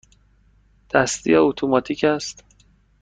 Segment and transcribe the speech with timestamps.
[0.89, 2.43] دستی یا اتوماتیک است؟